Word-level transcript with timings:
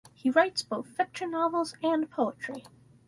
He 0.15 0.31
writes 0.31 0.63
both 0.63 0.87
fiction 0.87 1.29
novels 1.29 1.75
and 1.83 2.09
poetry. 2.09 2.63